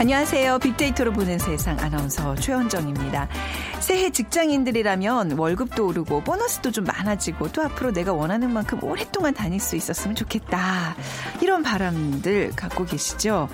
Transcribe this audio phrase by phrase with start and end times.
[0.00, 0.60] 안녕하세요.
[0.60, 3.28] 빅데이터로 보는 세상 아나운서 최현정입니다.
[3.80, 9.76] 새해 직장인들이라면 월급도 오르고 보너스도 좀 많아지고 또 앞으로 내가 원하는 만큼 오랫동안 다닐 수
[9.76, 10.96] 있었으면 좋겠다.
[11.42, 13.50] 이런 바람들 갖고 계시죠?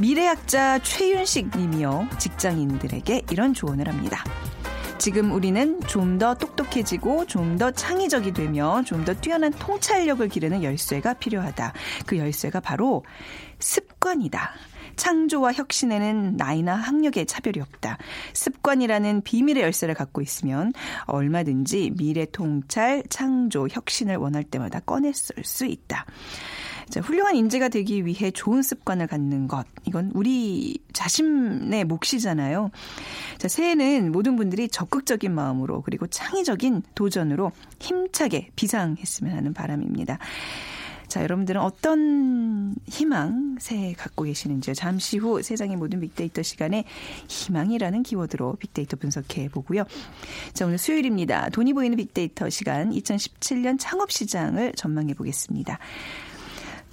[0.00, 2.08] 미래학자 최윤식 님이요.
[2.18, 4.24] 직장인들에게 이런 조언을 합니다.
[5.00, 11.14] 지금 우리는 좀 더 똑똑해지고 좀 더 창의적이 되며 좀 더 뛰어난 통찰력을 기르는 열쇠가
[11.14, 11.72] 필요하다.
[12.06, 13.04] 그 열쇠가 바로
[13.58, 14.52] 습관이다.
[14.96, 17.96] 창조와 혁신에는 나이나 학력의 차별이 없다.
[18.34, 20.72] 습관이라는 비밀의 열쇠를 갖고 있으면
[21.06, 26.04] 얼마든지 미래 통찰, 창조, 혁신을 원할 때마다 꺼냈을 수 있다.
[26.90, 29.64] 자, 훌륭한 인재가 되기 위해 좋은 습관을 갖는 것.
[29.86, 32.70] 이건 우리 자신의 몫이잖아요.
[33.38, 40.18] 자, 새해는 모든 분들이 적극적인 마음으로 그리고 창의적인 도전으로 힘차게 비상했으면 하는 바람입니다.
[41.10, 44.74] 자, 여러분들은 어떤 희망 새해 갖고 계시는지요?
[44.74, 46.84] 잠시 후 세상의 모든 빅데이터 시간에
[47.26, 49.84] 희망이라는 키워드로 빅데이터 분석해 보고요.
[50.52, 51.48] 자, 오늘 수요일입니다.
[51.50, 55.80] 돈이 보이는 빅데이터 시간 2017년 창업 시장을 전망해 보겠습니다.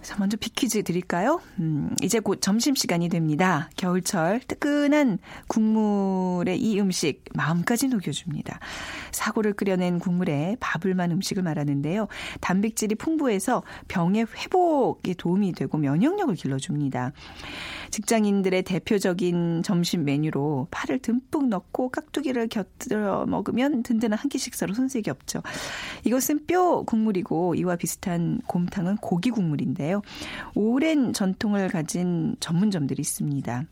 [0.07, 1.41] 자, 먼저 빅퀴즈 드릴까요?
[1.59, 3.69] 음, 이제 곧 점심시간이 됩니다.
[3.75, 8.57] 겨울철 뜨끈한 국물의 이 음식 마음까지 녹여줍니다.
[9.11, 12.07] 사고를 끓여낸 국물에 밥을 만 음식을 말하는데요.
[12.39, 17.11] 단백질이 풍부해서 병의 회복에 도움이 되고 면역력을 길러줍니다.
[17.91, 25.09] 직장인들의 대표적인 점심 메뉴로 파를 듬뿍 넣고 깍두기를 곁들여 먹으면 든든한 한 끼 식사로 손색이
[25.09, 25.41] 없죠.
[26.03, 29.96] 이것은 뼈 국물이고 이와 비슷한 곰탕은 고기 국물인데요.
[30.55, 33.63] 오랜 전통을 가진 전문점들이 있습니다.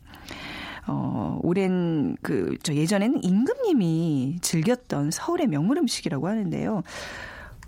[0.88, 6.82] 어, 오랜 그, 저 예전에는 임금님이 즐겼던 서울의 명물 음식이라고 하는데요.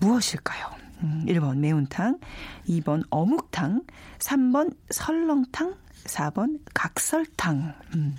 [0.00, 0.66] 무엇일까요?
[1.02, 2.18] 음, 1번 매운탕,
[2.68, 3.82] 2번 어묵탕,
[4.18, 5.74] 3번 설렁탕,
[6.04, 7.74] 4번 각설탕.
[7.94, 8.16] 음.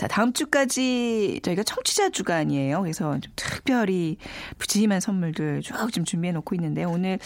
[0.00, 2.80] 자, 다음 주까지 저희가 청취자 주간이에요.
[2.80, 4.16] 그래서 좀 특별히
[4.56, 7.18] 푸짐한 선물들 쭉 좀 준비해 놓고 있는데 오늘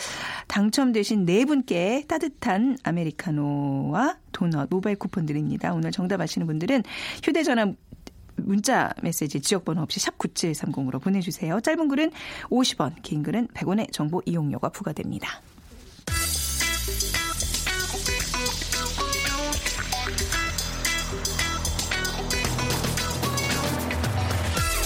[0.49, 5.73] 당첨되신 네 분께 따뜻한 아메리카노와 도넛 모바일 쿠폰 드립니다.
[5.73, 6.83] 오늘 정답 아시는 분들은
[7.23, 7.73] 휴대전화
[8.39, 11.61] 문자 메시지 지역번호 없이 샵 9730으로 보내주세요.
[11.61, 12.11] 짧은 글은
[12.51, 15.41] 50원, 긴 글은 100원의 정보 이용료가 부과됩니다.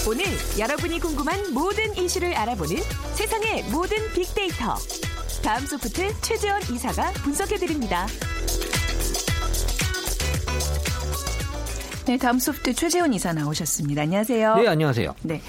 [0.09, 0.25] 오늘
[0.57, 2.77] 여러분이 궁금한 모든 이슈를 알아보는
[3.13, 4.75] 세상의 모든 빅데이터.
[5.43, 8.07] 다음 소프트 최재원 이사가 분석해드립니다.
[12.07, 14.01] 네, 다음 소프트 최재원 이사 나오셨습니다.
[14.01, 14.55] 안녕하세요.
[14.55, 15.13] 네, 안녕하세요.
[15.21, 15.43] 네.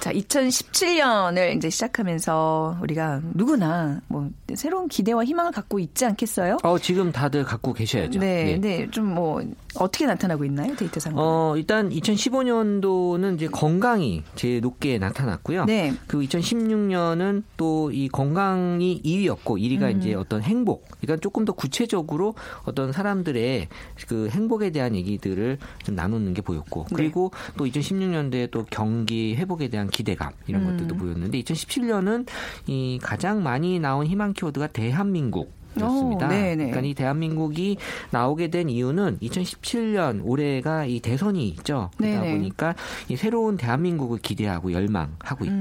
[0.00, 6.56] 자, 2017년을 이제 시작하면서 우리가 누구나 뭐 새로운 기대와 희망을 갖고 있지 않겠어요?
[6.62, 8.18] 어, 지금 다들 갖고 계셔야죠.
[8.18, 8.88] 네, 네.
[8.90, 9.42] 좀뭐
[9.78, 10.74] 어떻게 나타나고 있나요?
[10.76, 11.14] 데이터상.
[11.16, 15.64] 어, 일단 2015년도는 이제 건강이 제일 높게 나타났고요.
[15.64, 15.94] 네.
[16.06, 19.98] 그리고 2016년은 또 이 건강이 2위였고 1위가 음.
[19.98, 20.86] 이제 어떤 행복.
[21.00, 22.34] 그러니까 조금 더 구체적으로
[22.64, 23.68] 어떤 사람들의
[24.06, 26.96] 그 행복에 대한 얘기들을 좀 나누는 게 보였고 네.
[26.96, 30.70] 그리고 또 2016년도에 또 경기 회복에 대한 기대감 이런 음.
[30.72, 32.26] 것들도 보였는데 2017년은
[32.66, 35.52] 이 가장 많이 나온 희망 키워드가 대한민국
[35.84, 36.26] 였습니다.
[36.26, 36.28] 오.
[36.28, 37.76] 그러니까 이 대한민국이
[38.10, 41.90] 나오게 된 이유는 2017년 올해가 이 대선이 있죠.
[41.96, 42.32] 그러다 네네.
[42.36, 42.74] 보니까
[43.08, 45.56] 이 새로운 대한민국을 기대하고 열망하고 음.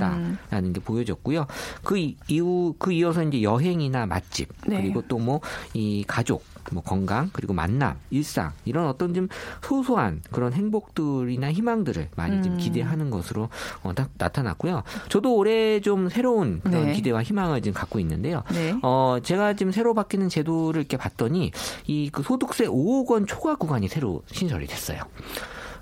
[0.49, 1.47] 있다라는 게 보여졌고요.
[1.83, 4.81] 그 이- 이후 그 이어서 이제 여행이나 맛집 네.
[4.81, 5.39] 그리고 또 뭐
[5.73, 9.27] 이 가족 뭐 건강 그리고 만남 일상 이런 어떤 좀
[9.61, 12.57] 소소한 그런 행복들이나 희망들을 많이 좀 음.
[12.57, 13.49] 기대하는 것으로
[13.83, 14.83] 어, 나, 나타났고요.
[15.09, 16.93] 저도 올해 좀 새로운 그런 네.
[16.93, 18.43] 기대와 희망을 지금 갖고 있는데요.
[18.51, 18.75] 네.
[18.81, 21.51] 어, 제가 지금 새로 바뀌는 제도를 이렇게 봤더니
[21.87, 24.99] 이 그 소득세 5억 원 초과 구간이 새로 신설이 됐어요.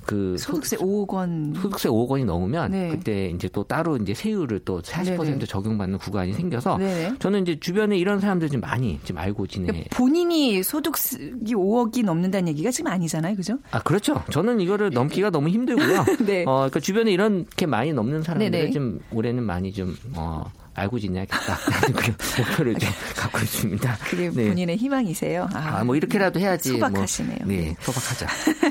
[0.06, 1.54] 그 소- 소득세 5억 원.
[1.56, 2.90] 소득세 5억 원이 넘으면 네.
[2.90, 5.46] 그때 이제 또 따로 이제 세율을 또 40% 네네.
[5.46, 7.16] 적용받는 구간이 생겨서 네네.
[7.20, 9.68] 저는 이제 주변에 이런 사람들 좀 많이 지금 알고 지내.
[9.68, 13.58] 그러니까 본인이 소득이 5억이 넘는다는 얘기가 지금 아니잖아요, 그죠?
[13.72, 14.22] 아 그렇죠.
[14.32, 16.06] 저는 이거를 넘기가 너무 힘들고요.
[16.26, 16.44] 네.
[16.48, 18.72] 어, 그러니까 주변에 이렇게 많이 넘는 사람들을 네네.
[18.72, 20.44] 좀 올해는 많이 좀 어,
[20.76, 23.98] 알고 지내야겠다라는 그런 목표를 좀 갖고 있습니다.
[24.10, 24.48] 그게 네.
[24.48, 25.48] 본인의 희망이세요.
[25.54, 26.70] 아, 뭐 이렇게라도 해야지.
[26.74, 27.38] 소박하시네요.
[27.42, 27.76] 뭐, 네, 네.
[27.80, 28.28] 소박하자.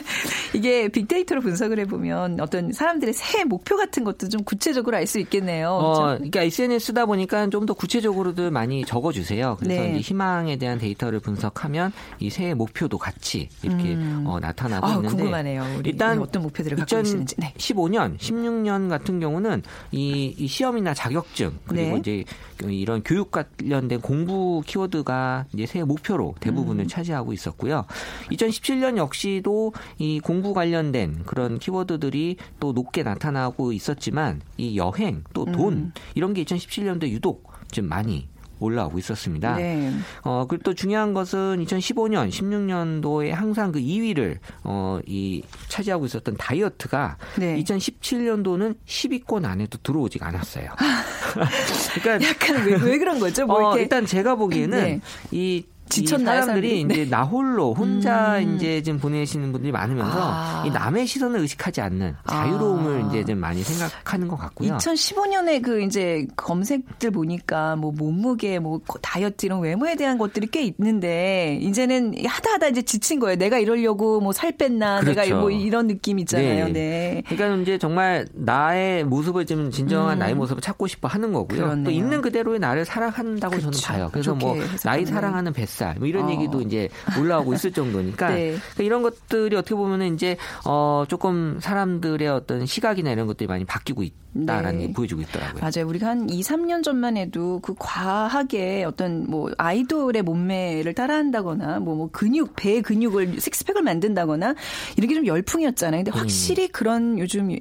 [0.54, 5.68] 이게 빅데이터로 분석을 해보면 어떤 사람들의 새해 목표 같은 것도 좀 구체적으로 알 수 있겠네요.
[5.70, 6.02] 어, 그죠?
[6.16, 9.56] 그러니까 SNS 쓰다 보니까 좀 더 구체적으로도 많이 적어주세요.
[9.60, 9.98] 그래서 네.
[10.00, 15.80] 희망에 대한 데이터를 분석하면 이 새해 목표도 같이 이렇게 어, 나타나고 아, 있는데 궁금하네요.
[15.84, 17.36] 일단 어떤 목표들을 갖고 계시는지.
[17.38, 17.54] 네.
[17.56, 19.62] 2015년, 16년 같은 경우는
[19.92, 21.98] 이, 이 시험이나 자격증 그리고 네.
[21.98, 22.24] 이제
[22.68, 27.84] 이런 교육 관련된 공부 키워드가 이제 새해 목표로 대부분을 차지하고 있었고요.
[28.30, 36.34] 2017년 역시도 이 공부 관련된 그런 키워드들이 또 높게 나타나고 있었지만 이 여행 또돈 이런
[36.34, 38.28] 게 2017년도에 유독 좀 많이
[38.64, 39.56] 올라오고 있었습니다.
[39.56, 39.92] 네.
[40.22, 47.16] 어, 그리고 또 중요한 것은 2015년, 16년도에 항상 그 2위를 어, 이 차지하고 있었던 다이어트가
[47.38, 47.62] 네.
[47.62, 50.68] 2017년도는 10위권 안에도 들어오지가 않았어요.
[52.02, 53.46] 그러니까 약간 왜, 왜 그런 거죠?
[53.46, 55.00] 뭐 어, 일단 제가 보기에는 네.
[55.30, 56.84] 이 지쳤나요, 이 사람들이 사람들이?
[56.84, 56.94] 네.
[57.02, 58.56] 이제 나 홀로 혼자 음.
[58.56, 60.64] 이제 좀 보내시는 분들이 많으면서 아.
[60.66, 63.08] 이 남의 시선을 의식하지 않는 자유로움을 아.
[63.08, 64.76] 이제 좀 많이 생각하는 것 같고요.
[64.76, 71.58] 2015년에 그 이제 검색들 보니까 뭐 몸무게, 뭐 다이어트 이런 외모에 대한 것들이 꽤 있는데
[71.60, 73.36] 이제는 하다 하다 이제 지친 거예요.
[73.36, 75.40] 내가 이러려고 뭐 살 뺐나, 내가 그렇죠.
[75.40, 76.66] 뭐 이런 느낌 있잖아요.
[76.66, 76.72] 네.
[76.72, 77.22] 네.
[77.28, 80.18] 그러니까 이제 정말 나의 모습을 좀 진정한 음.
[80.20, 81.60] 나의 모습을 찾고 싶어 하는 거고요.
[81.62, 81.84] 그렇네요.
[81.84, 83.86] 또 있는 그대로의 나를 사랑한다고 저는 그쵸.
[83.92, 84.08] 봐요.
[84.12, 84.56] 그래서 뭐.
[84.84, 86.30] 나이 사랑하는 뱃살 뭐 이런 어.
[86.30, 86.88] 얘기도 이제
[87.18, 88.56] 올라오고 있을 정도니까 네.
[88.74, 90.36] 그러니까 이런 것들이 어떻게 보면은 이제
[90.66, 94.02] 어 조금 사람들의 어떤 시각이나 이런 것들이 많이 바뀌고
[94.34, 94.86] 있다라는 네.
[94.88, 95.60] 게 보여주고 있더라고요.
[95.62, 95.88] 맞아요.
[95.88, 102.08] 우리가 한 2, 3년 전만 해도 그 과하게 어떤 뭐 아이돌의 몸매를 따라한다거나 뭐, 뭐
[102.12, 104.54] 근육, 배 근육을 식스팩을 만든다거나
[104.96, 106.04] 이런 게 좀 열풍이었잖아요.
[106.04, 107.58] 근데 확실히 그런 요즘 음.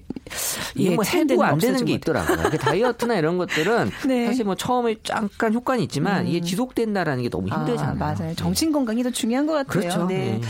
[0.75, 1.93] 이게 예, 뭐 해도 안 되는 게.
[1.93, 2.37] 있더라고요.
[2.37, 4.23] 그러니까 다이어트나 이런 것들은 네.
[4.23, 4.25] 음.
[4.27, 7.97] 사실 뭐 처음에 잠깐 효과는 있지만 이게 지속된다라는 게 너무 힘들잖아요.
[8.01, 8.29] 아, 맞아요.
[8.29, 8.35] 네.
[8.35, 9.81] 정신 건강이 더 중요한 것 같아요.
[9.81, 10.05] 그렇죠.
[10.07, 10.39] 네.
[10.39, 10.41] 네.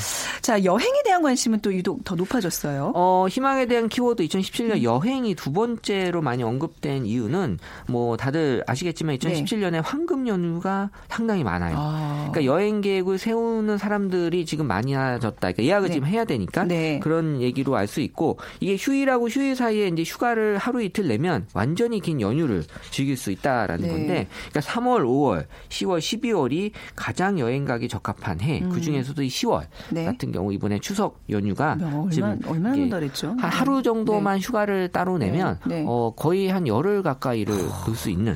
[0.41, 2.93] 자, 여행에 대한 관심은 또 유독 더 높아졌어요.
[2.95, 4.83] 어, 희망에 대한 키워드 2017년 음.
[4.83, 11.75] 여행이 두 번째로 많이 언급된 이유는 뭐 다들 아시겠지만 2017년에 황금 연휴가 상당히 많아요.
[11.75, 11.77] 네.
[11.79, 12.29] 아.
[12.31, 15.39] 그러니까 여행 계획을 세우는 사람들이 지금 많아졌다.
[15.39, 15.93] 그러니까 예약을 네.
[15.93, 16.99] 지금 해야 되니까 네.
[16.99, 21.99] 그런 얘기로 알 수 있고 이게 휴일하고 휴일 사이에 이제 휴가를 하루 이틀 내면 완전히
[21.99, 23.89] 긴 연휴를 즐길 수 있다라는 네.
[23.89, 28.61] 건데 그러니까 3월, 5월, 10월, 12월이 가장 여행 가기 적합한 해.
[28.71, 29.67] 그 중에서도 이 10월 음.
[29.91, 30.05] 네.
[30.05, 33.35] 같은 경우 이번에 추석 연휴가 뭐, 얼마, 지금 얼마나 달했죠?
[33.37, 35.81] 한 하루 정도만 휴가를 따로 내면 네.
[35.81, 35.85] 네.
[35.87, 37.55] 어, 거의 한 열흘 가까이를
[37.85, 38.35] 놀수 있는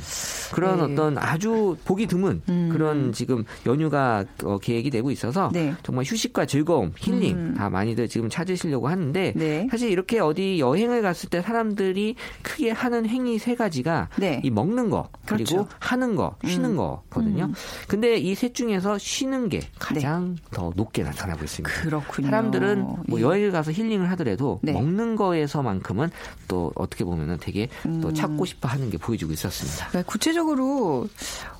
[0.53, 0.93] 그런 네.
[0.93, 2.69] 어떤 아주 보기 드문 음.
[2.71, 5.73] 그런 지금 연휴가 어, 계획이 되고 있어서 네.
[5.83, 7.53] 정말 휴식과 즐거움, 힐링 음.
[7.57, 9.67] 다 많이들 지금 찾으시려고 하는데 네.
[9.71, 14.41] 사실 이렇게 어디 여행을 갔을 때 사람들이 크게 하는 행위 세 가지가 네.
[14.43, 15.67] 이 먹는 거 그리고 그렇죠.
[15.79, 16.77] 하는 거, 쉬는 음.
[16.77, 17.45] 거거든요.
[17.45, 17.53] 음.
[17.87, 21.81] 근데 이 셋 중에서 쉬는 게 가장 더 높게 나타나고 있습니다.
[21.81, 22.27] 그렇군요.
[22.27, 23.23] 사람들은 뭐 예.
[23.23, 24.71] 여행을 가서 힐링을 하더라도 네.
[24.71, 26.09] 먹는 거에서만큼은
[26.47, 28.13] 또 어떻게 보면은 되게 또 음.
[28.13, 29.87] 찾고 싶어 하는 게 보여지고 있었습니다.
[29.89, 31.07] 그러니까 구체적으로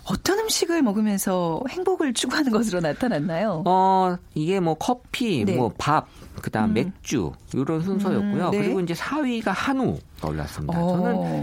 [0.05, 3.63] 어떤 음식을 먹으면서 행복을 추구하는 것으로 나타났나요?
[3.65, 5.55] 어, 이게 뭐 커피, 네.
[5.55, 6.07] 뭐 밥,
[6.41, 6.73] 그다음 음.
[6.73, 8.45] 맥주 이런 순서였고요.
[8.47, 8.57] 음, 네.
[8.57, 10.79] 그리고 이제 4위가 한우가 올랐습니다.
[10.81, 10.97] 어.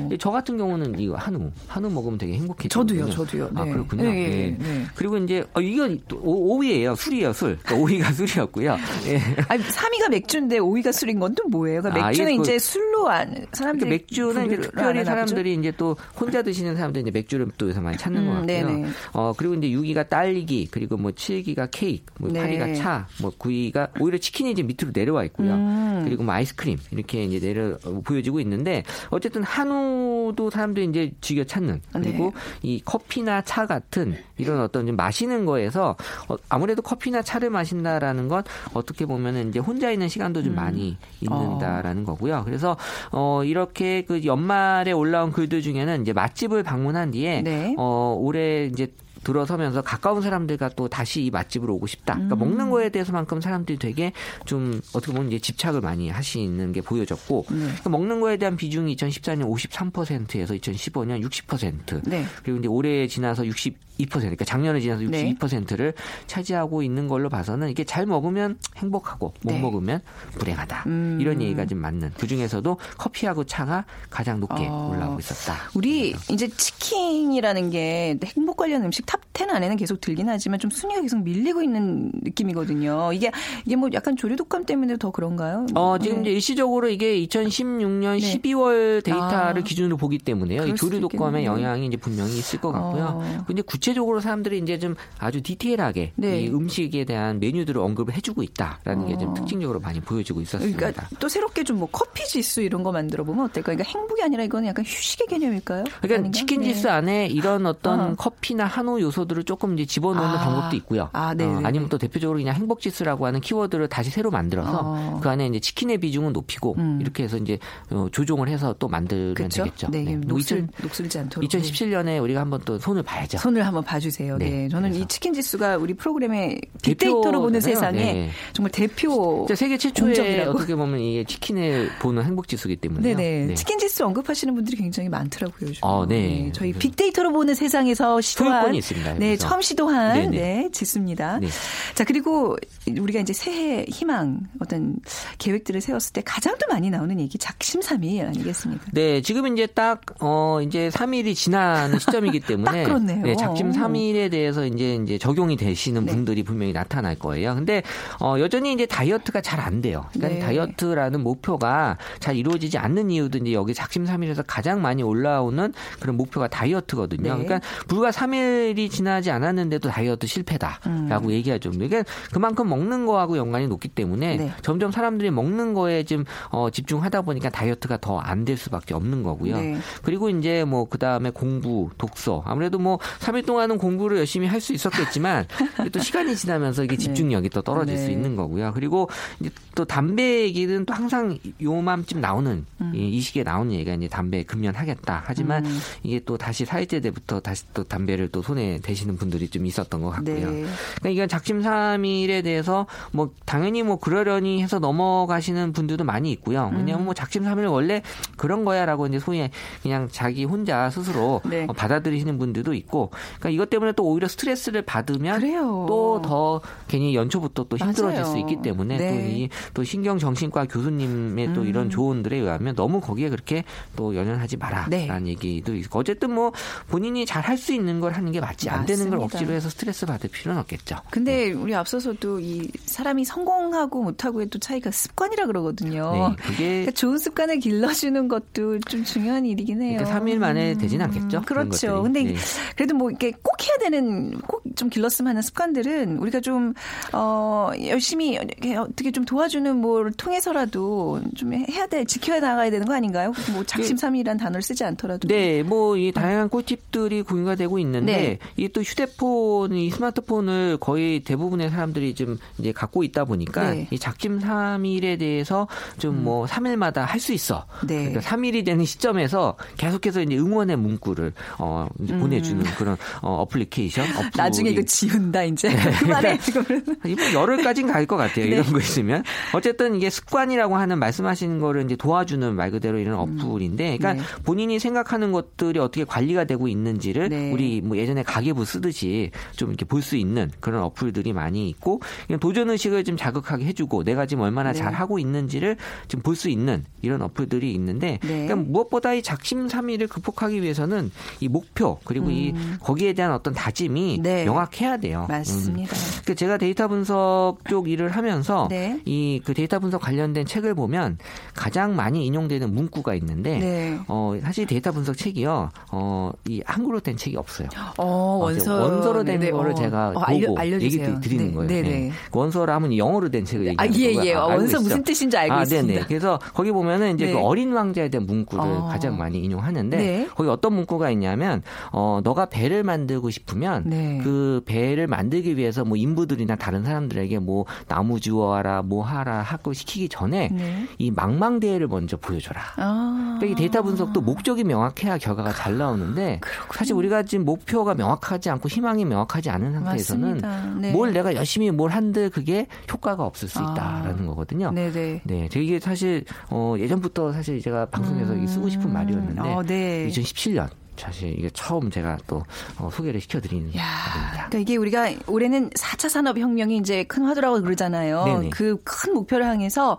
[0.08, 2.68] 저는 저 같은 경우는 이거 한우, 한우 먹으면 되게 행복해요.
[2.68, 3.50] 저도요, 저도요.
[3.54, 3.72] 아, 네.
[3.72, 4.02] 그렇군요.
[4.04, 4.28] 네, 예.
[4.28, 4.84] 네, 네.
[4.94, 6.96] 그리고 이제 어, 이거 5위예요.
[6.96, 7.58] 술이에요, 술.
[7.62, 8.76] 그러니까 5위가 술이었고요.
[9.06, 9.20] 예.
[9.48, 11.80] 아니, 3위가 맥주인데 5위가 술인 건 또 뭐예요?
[11.80, 15.02] 그러니까 아, 맥주는 이게 그- 이제 술로 안, 그러니까 사람들이 맥주는 이제 특별히?
[15.04, 18.46] 사람들이 이제 또 혼자 드시는 사람들이 이제 맥주를 또 요새 많이 찾는 것 음, 같고요.
[18.66, 18.88] 네네.
[19.14, 22.40] 어 그리고 이제 6위가 딸기, 그리고 뭐 7위가 케이크, 뭐 네.
[22.58, 25.52] 8위가 차, 뭐 9위가 오히려 치킨이 이제 밑 으로 내려와 있고요.
[25.52, 26.02] 음.
[26.04, 31.80] 그리고 뭐 아이스크림 이렇게 이제 내려 어, 보여지고 있는데 어쨌든 한우도 사람들이 이제 즐겨 찾는
[31.92, 32.58] 그리고 네.
[32.62, 35.96] 이 커피나 차 같은 이런 어떤 좀 마시는 거에서
[36.28, 38.42] 어, 아무래도 커피나 차를 마신다라는 건
[38.74, 42.42] 어떻게 보면은 이제 혼자 있는 시간도 좀 많이 있는다라는 거고요.
[42.44, 42.76] 그래서
[43.10, 47.74] 어 이렇게 그 연말에 올라온 글들 중에는 이제 맛집을 방문한 뒤에 네.
[47.78, 48.88] 어 올해 이제
[49.24, 52.14] 들어서면서 가까운 사람들과 또 다시 이 맛집으로 오고 싶다.
[52.14, 52.38] 그러니까 음.
[52.38, 54.12] 먹는 거에 대해서만큼 사람들이 되게
[54.44, 57.56] 좀 어떻게 보면 이제 집착을 많이 하시는 게 보여졌고 네.
[57.58, 62.08] 그러니까 먹는 거에 대한 비중이 2014년 53%에서 2015년 60%.
[62.08, 62.24] 네.
[62.42, 63.74] 그리고 이제 올해 지나서 62%,
[64.10, 65.34] 그러니까 작년에 지나서 네.
[65.34, 65.94] 62%를
[66.26, 69.60] 차지하고 있는 걸로 봐서는 이게 잘 먹으면 행복하고 못 네.
[69.60, 70.00] 먹으면
[70.38, 70.84] 불행하다.
[70.86, 71.18] 음.
[71.20, 72.12] 이런 얘기가 좀 맞는.
[72.18, 74.90] 그 중에서도 커피하고 차가 가장 높게 어.
[74.92, 75.56] 올라오고 있었다.
[75.74, 81.22] 우리 이제 치킨이라는 게 행복 관련 음식 top10 안에는 계속 들긴 하지만 좀 순위가 계속
[81.22, 83.12] 밀리고 있는 느낌이거든요.
[83.12, 83.30] 이게
[83.64, 85.66] 이게 뭐 약간 조류 독감 때문에 더 그런가요?
[85.74, 86.22] 어, 지금 네.
[86.22, 88.38] 이제 일시적으로 이게 2016년 네.
[88.40, 89.64] 12월 데이터를 아.
[89.64, 90.66] 기준으로 보기 때문에요.
[90.66, 91.44] 이 조류 독감의.
[91.44, 93.20] 영향이 이제 분명히 있을 것 같고요.
[93.22, 93.44] 어.
[93.46, 96.40] 근데 구체적으로 사람들이 이제 좀 아주 디테일하게 네.
[96.42, 99.34] 이 음식에 대한 메뉴들을 언급을 해주고 있다라는 게좀 어.
[99.34, 100.76] 특징적으로 많이 보여지고 있었습니다.
[100.78, 103.76] 그러니까 또 새롭게 좀 뭐 커피 지수 이런 거 만들어 보면 어떨까요?
[103.76, 105.84] 그러니까 행복이 아니라 이거는 약간 휴식의 개념일까요?
[106.00, 106.30] 그러니까 아닌가?
[106.30, 106.72] 치킨 네.
[106.74, 108.14] 지수 안에 이런 어떤 어.
[108.14, 110.38] 커피나 한우 요소들을 조금 이제 집어넣는 아.
[110.44, 111.08] 방법도 있고요.
[111.12, 111.70] 아, 네네네.
[111.72, 115.20] 니면 또 대표적으로 그냥 행복 지수라고 하는 키워드를 다시 새로 만들어서 어.
[115.22, 116.98] 그 안에 이제 치킨의 비중은 높이고 음.
[117.00, 117.58] 이렇게 해서 이제
[117.90, 119.64] 어, 조종을 해서 또 만들면 그렇죠?
[119.64, 119.88] 되겠죠.
[119.90, 120.16] 네, 네.
[120.16, 121.48] 녹슬, 녹슬지 않도록.
[121.48, 123.38] 2017년에 우리가 한번 또 손을 봐야죠.
[123.38, 124.38] 손을 한번 봐주세요.
[124.38, 124.50] 네.
[124.50, 125.08] 네, 저는 이 그래서.
[125.08, 127.60] 치킨 지수가 우리 프로그램의 빅데이터로 보는.
[127.60, 128.30] 세상에 네.
[128.52, 129.46] 정말 대표.
[129.54, 130.50] 세계 최초의 공적이라고.
[130.50, 133.54] 어떻게 보면 이게 치킨을 보는 행복 지수기 때문에 네네.
[133.54, 135.68] 치킨 지수 언급하시는 분들이 굉장히 많더라고요.
[135.68, 135.80] 요즘.
[135.82, 136.50] 어, 네.
[136.54, 138.72] 저희 빅데이터로 보는 세상에서 시도한.
[138.92, 139.36] 있습니다, 네.
[139.36, 140.36] 처음 시도한 네네.
[140.36, 141.38] 네, 지수입니다.
[141.40, 141.48] 네.
[141.94, 142.56] 자, 그리고
[142.86, 144.96] 우리가 이제 새해 희망, 어떤
[145.38, 148.84] 계획들을 세웠을 때 가장 또 많이 나오는 얘기 작심삼일 아니겠습니까?
[148.92, 152.86] 네, 지금 이제 딱, 어, 이제 3일이 지나는 시점이기 때문에.
[153.22, 156.12] 네, 작심 3일에 대해서 이제, 이제 적용이 되시는 네.
[156.12, 157.54] 분들이 분명히 나타날 거예요.
[157.54, 157.82] 근데,
[158.20, 160.06] 어, 여전히 이제 다이어트가 잘 안 돼요.
[160.12, 160.40] 그러니까 네.
[160.40, 166.48] 다이어트라는 목표가 잘 이루어지지 않는 이유도 이제 여기 작심 3일에서 가장 많이 올라오는 그런 목표가
[166.48, 167.36] 다이어트거든요.
[167.36, 167.44] 네.
[167.44, 171.78] 그러니까 불과 3일이 지나지 않았는데도 다이어트 실패다라고 얘기할 정도.
[171.86, 174.52] 그러니까 그만큼 먹는 거하고 연관이 높기 때문에 네.
[174.62, 179.56] 점점 사람들이 먹는 거에 좀 어, 집중하다 보니까 다이어트가 더 안 될 수밖에 없는 거고요.
[179.56, 179.78] 네.
[180.02, 182.42] 그리고 이제 뭐 그 다음에 공부, 독서.
[182.44, 185.46] 아무래도 뭐 3일 동안은 공부를 열심히 할 수 있었겠지만
[185.92, 188.04] 또 시간이 지나면서 이게 집중력이 또 떨어질 네.
[188.04, 188.72] 수 있는 거고요.
[188.74, 189.08] 그리고
[189.40, 192.92] 이제 또 담배 얘기는 또 항상 요맘쯤 나오는 음.
[192.94, 195.22] 이, 이 시기에 나오는 얘기가 이제 담배 금연하겠다.
[195.26, 195.78] 하지만 음.
[196.02, 200.10] 이게 또 다시 사회제 때부터 다시 또 담배를 또 손에 대시는 분들이 좀 있었던 것
[200.10, 200.34] 같고요.
[200.50, 200.64] 네.
[201.00, 206.70] 그러니까 이건 작심삼일에 대해서 뭐 당연히 뭐 그러려니 해서 넘어가시는 분들도 많이 있고요.
[206.72, 206.78] 음.
[206.78, 208.02] 왜냐하면 뭐 작심삼일 원래
[208.36, 209.48] 그런 거야라고 이제 소위
[209.82, 211.66] 그냥 자기 혼자 스스로 네.
[211.68, 215.40] 어, 받아들이시는 분들도 있고, 그러니까 이것 때문에 또 오히려 스트레스를 받으면.
[215.86, 218.24] 또 더 괜히 연초부터 또 힘들어질 맞아요.
[218.24, 219.10] 수 있기 때문에 네.
[219.10, 221.66] 또이 또 신경 정신과 교수님의 또 음.
[221.66, 223.64] 이런 조언들에 의하면 너무 거기에 그렇게
[223.96, 225.30] 또 연연하지 마라라는 네.
[225.30, 226.52] 얘기도 있고 어쨌든 뭐
[226.88, 229.36] 본인이 잘 할 수 있는 걸 하는 게 맞지 안 되는 걸 맞습니다.
[229.38, 230.96] 억지로 해서 스트레스 받을 필요는 없겠죠.
[231.10, 236.12] 근데 우리 앞서서도 이 사람이 성공하고 못하고의 또 차이가 습관이라 그러거든요.
[236.36, 239.98] 네, 그게 그러니까 좋은 습관을 길러주는 것도 좀 중요한 일이긴 해요.
[239.98, 241.42] 그러니까 3일 만에 되진 않겠죠.
[241.46, 242.02] 그런 그렇죠.
[242.02, 242.34] 근데 네.
[242.76, 246.72] 그래도 뭐 이렇게 꼭 해야 되는 꼭 좀 길렀으면 하는 습관들은 우리가 좀
[247.12, 253.32] 어, 열심히 어떻게 좀 도와주는 뭘 통해서라도 좀 해야 돼 지켜야 나가야 되는 거 아닌가요?
[253.52, 255.28] 뭐 작심삼일이란 단어를 쓰지 않더라도.
[255.28, 258.38] 네, 뭐 이 다양한 꿀팁들이 공유가 되고 있는데 네.
[258.56, 263.80] 이또 휴대폰, 이 스마트폰을 거의 대부분의 사람들이 좀 이제 갖고 있다 보니까 네.
[263.80, 263.86] 음.
[263.90, 265.66] 이 작심 삼일에 대해서
[265.98, 267.64] 좀뭐 3일마다 할 수 있어.
[267.86, 268.10] 네.
[268.10, 274.30] 그러니까 3일이 되는 시점에서 계속해서 이제 응원의 문구를 어 이제 보내주는 그런 어 음.
[274.36, 275.92] 나중에 이거 지운다 이제 네.
[276.00, 276.38] 그만해
[277.32, 278.46] 열흘까지는 갈것 같아요.
[278.46, 278.50] 네.
[278.52, 279.22] 이런 거 있으면.
[279.52, 284.42] 어쨌든 이게 습관이라고 하는 말씀하신 거를 이제 도와주는 말 그대로 이런 어플인데, 그러니까 네.
[284.42, 287.52] 본인이 생각하는 것들이 어떻게 관리가 되고 있는지를 네.
[287.52, 292.40] 우리 뭐 예전에 가계부 쓰듯이 좀 이렇게 볼 수 있는 그런 어플들이 많이 있고, 그냥
[292.40, 294.78] 도전 의식을 좀 자극하게 해주고, 내가 지금 얼마나 네.
[294.78, 295.76] 잘 하고 있는지를
[296.08, 298.46] 좀 볼 수 있는 이런 어플들이 있는데, 네.
[298.46, 301.10] 그러니까 무엇보다 이 작심삼일을 극복하기 위해서는
[301.40, 304.22] 이 목표 그리고 이 거기에 대한 어떤 다짐이 음.
[304.22, 304.44] 네.
[304.44, 305.26] 명확해야 돼요.
[305.28, 305.32] 음.
[305.32, 305.94] 맞습니다.
[306.24, 309.00] 그 제가 데이터 분석 쪽 일을 하면서 네.
[309.04, 311.18] 이그 데이터 분석 관련된 책을 보면
[311.54, 313.98] 가장 많이 인용되는 문구가 있는데 네.
[314.08, 315.70] 어 사실 데이터 분석 책이요.
[315.92, 317.68] 어 이 한글로 된 책이 없어요.
[317.98, 319.52] 어, 어, 원서 원서로 된 네네.
[319.52, 319.74] 거를 어.
[319.74, 320.80] 제가 어, 보고 알려.
[320.80, 321.52] 얘기 드리는 네.
[321.52, 321.68] 거예요.
[321.68, 321.88] 네네.
[321.88, 322.12] 네.
[322.30, 324.30] 원서로 하면 영어로 된 책을 아, 얘기하는 예, 거고요.
[324.30, 324.34] 예.
[324.34, 324.80] 아, 알고 원서 있죠.
[324.82, 325.86] 무슨 뜻인지 알고 아, 있습니다.
[325.94, 326.06] 네네.
[326.06, 327.32] 그래서 거기 보면은 이제 네.
[327.32, 328.88] 그 어린 왕자에 대한 문구를 어.
[328.90, 330.28] 가장 많이 인용하는데 네.
[330.34, 331.62] 거기 어떤 문구가 있냐면
[331.92, 334.18] 어 너가 배를 만들고 싶으면 네.
[334.18, 340.08] 그그 배를 만들기 위해서 뭐 인부들이나 다른 사람들에게 뭐 나무 주워와라 뭐 하라 하고 시키기
[340.08, 340.86] 전에 네.
[340.98, 342.60] 이 망망대해를 먼저 보여줘라.
[342.76, 343.31] 아.
[343.46, 346.40] 이 데이터 분석도 목적이 명확해야 결과가 잘 나오는데
[346.72, 350.80] 사실 우리가 지금 목표가 명확하지 않고 희망이 명확하지 않은 상태에서는.
[350.80, 350.92] 네.
[350.92, 354.70] 뭘 내가 열심히 뭘 한들 그게 효과가 없을 수 있다라는 거거든요.
[354.70, 355.22] 네네.
[355.24, 360.08] 네, 저 이게 사실 어 예전부터 사실 제가 방송에서 이게 쓰고 싶은 말이었는데 어, 네.
[360.08, 360.68] 2017년
[361.02, 362.44] 사실 이게 처음 제가 또
[362.78, 364.48] 어, 소개를 시켜드리는 야, 말입니다.
[364.48, 368.50] 그러니까 이게 우리가 올해는 4차 산업혁명이 이제 큰 화두라고 그러잖아요.
[368.50, 369.98] 그 큰 목표를 향해서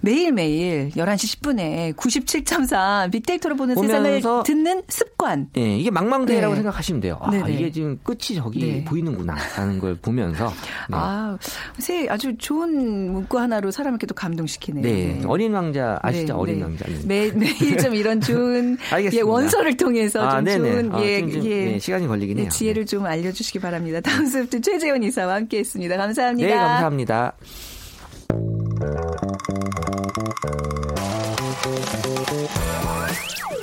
[0.00, 5.48] 매일매일 11시 10분에 97.3 빅데이터로 보는 세상을 듣는 습관.
[5.56, 6.56] 예, 이게 망망대해라고 네.
[6.60, 7.18] 생각하시면 돼요.
[7.20, 7.52] 아, 네네.
[7.52, 8.84] 이게 지금 끝이 저기 네.
[8.84, 10.48] 보이는구나 라는 걸 보면서
[10.88, 10.96] 네.
[10.96, 11.38] 아,
[11.78, 14.82] 새 아주 좋은 문구 하나로 사람을 이렇게 또 감동시키네요.
[14.82, 16.34] 네, 어린 왕자 아시죠?
[16.34, 16.62] 네, 어린 네.
[16.64, 16.84] 왕자.
[16.86, 17.00] 네.
[17.06, 18.76] 매, 매일 좀 이런 좋은.
[19.12, 20.72] 예, 원서를 통해서 좀 아, 네네.
[20.72, 22.50] 좋은 아, 예, 좀, 좀, 예, 네, 시간이 걸리긴 네, 해요.
[22.50, 24.00] 지혜를 좀 알려주시기 바랍니다.
[24.00, 25.96] 다음 수부터 최재원 이사와 함께했습니다.
[25.96, 26.48] 감사합니다.
[26.48, 27.34] 네, 감사합니다.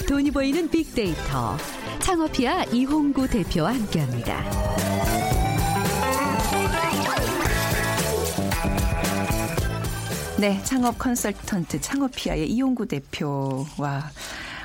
[0.08, 1.58] 돈이 보이는 빅데이터.
[2.00, 4.44] 창업이야 이홍구 대표와 함께합니다.
[10.42, 14.10] 네, 창업 컨설턴트 창업피아의 이용구 대표와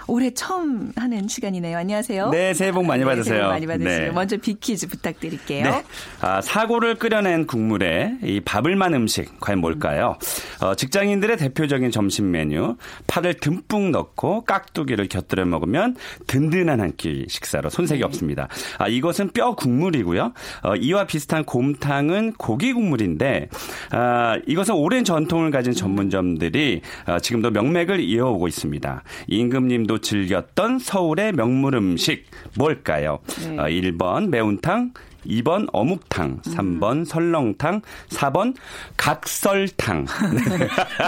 [0.08, 1.76] 올해 처음 하는 시간이네요.
[1.78, 2.30] 안녕하세요.
[2.30, 3.34] 네, 새해 복 많이 네, 받으세요.
[3.34, 3.98] 새해 복 많이 받으세요.
[4.06, 4.10] 네.
[4.12, 5.64] 먼저 빅퀴즈 부탁드릴게요.
[5.64, 5.82] 네.
[6.20, 10.16] 아, 사고를 끓여낸 국물에 이 밥을 만 음식 과연 뭘까요?
[10.62, 12.76] 어, 직장인들의 대표적인 점심 메뉴
[13.08, 15.96] 파를 듬뿍 넣고 깍두기를 곁들여 먹으면
[16.28, 18.06] 든든한 한 끼 식사로 손색이 네.
[18.06, 18.48] 없습니다.
[18.78, 20.32] 아, 이것은 뼈 국물이고요.
[20.62, 23.48] 어, 이와 비슷한 곰탕은 고기 국물인데
[23.90, 29.02] 아, 이것은 오랜 전통을 가진 전문점들이 어, 지금도 명맥을 이어오고 있습니다.
[29.26, 32.26] 임금님도 즐겼던 서울의 명물 음식
[32.56, 33.18] 뭘까요?
[33.40, 33.58] 네.
[33.58, 34.92] 어, 1번 매운탕,
[35.28, 38.54] 2번 어묵탕, 3번 설렁탕, 4번
[38.96, 40.06] 각설탕.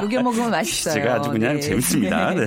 [0.00, 0.94] 녹여 먹으면 맛있어요.
[0.94, 2.34] 제가 아주 그냥 재밌습니다.
[2.34, 2.46] 네.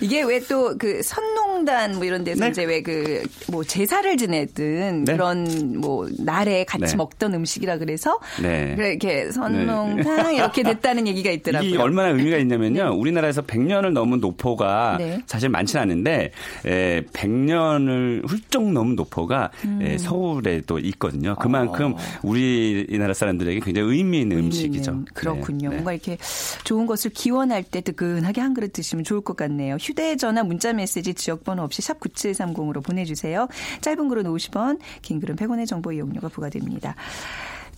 [0.00, 2.50] 이게 왜 또 그 선농단 뭐 이런 데서 네.
[2.50, 5.12] 이제 왜 그 뭐 제사를 지내든 네.
[5.12, 6.96] 그런 뭐 날에 같이 네.
[6.96, 8.74] 먹던 음식이라 그래서 네.
[8.76, 11.68] 그래 이렇게 선농탕 이렇게 됐다는 얘기가 있더라고요.
[11.68, 12.94] 이게 얼마나 의미가 있냐면요.
[12.96, 15.20] 우리나라에서 100년을 넘은 노포가 네.
[15.26, 16.32] 사실 많지는 않은데
[16.66, 19.80] 에, 100년을 훌쩍 넘은 노포가 음.
[19.82, 21.09] 에, 서울에도 있거든요.
[21.38, 24.90] 그만큼 우리나라 사람들에게 굉장히 의미 있는 음식이죠.
[24.90, 25.68] 의미는 그렇군요.
[25.68, 25.74] 네, 네.
[25.76, 26.18] 뭔가 이렇게
[26.64, 29.76] 좋은 것을 기원할 때 뜨끈하게 한 그릇 드시면 좋을 것 같네요.
[29.76, 33.48] 휴대전화 문자 메시지 지역번호 없이 샵 9730으로 보내주세요.
[33.80, 36.94] 짧은 글은 50원, 긴 글은 100원의 정보 이용료가 부과됩니다.